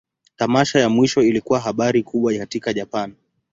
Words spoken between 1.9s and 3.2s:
kubwa katika Japan.